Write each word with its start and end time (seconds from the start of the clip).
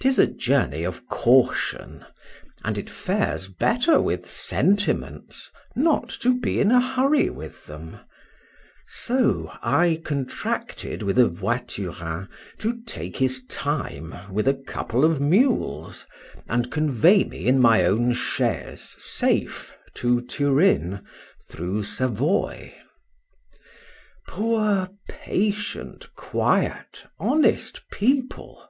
'Tis 0.00 0.20
a 0.20 0.26
journey 0.28 0.84
of 0.84 1.08
caution; 1.08 2.06
and 2.62 2.78
it 2.78 2.88
fares 2.88 3.48
better 3.48 4.00
with 4.00 4.24
sentiments, 4.24 5.50
not 5.74 6.08
to 6.08 6.38
be 6.38 6.60
in 6.60 6.70
a 6.70 6.80
hurry 6.80 7.28
with 7.28 7.66
them; 7.66 7.98
so 8.86 9.50
I 9.64 10.00
contracted 10.04 11.02
with 11.02 11.18
a 11.18 11.26
voiturin 11.26 12.28
to 12.58 12.82
take 12.84 13.16
his 13.16 13.44
time 13.46 14.14
with 14.32 14.46
a 14.46 14.54
couple 14.54 15.04
of 15.04 15.20
mules, 15.20 16.06
and 16.48 16.70
convoy 16.70 17.24
me 17.24 17.48
in 17.48 17.58
my 17.60 17.84
own 17.84 18.12
chaise 18.12 18.94
safe 18.96 19.72
to 19.94 20.20
Turin, 20.20 21.00
through 21.48 21.82
Savoy. 21.82 22.72
Poor, 24.28 24.90
patient, 25.08 26.14
quiet, 26.14 27.06
honest 27.18 27.82
people! 27.90 28.68